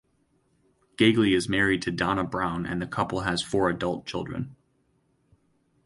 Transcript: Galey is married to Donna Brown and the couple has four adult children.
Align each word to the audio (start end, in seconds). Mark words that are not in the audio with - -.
Galey 0.97 1.35
is 1.35 1.47
married 1.47 1.83
to 1.83 1.91
Donna 1.91 2.23
Brown 2.23 2.65
and 2.65 2.81
the 2.81 2.87
couple 2.87 3.19
has 3.19 3.43
four 3.43 3.69
adult 3.69 4.07
children. 4.07 4.55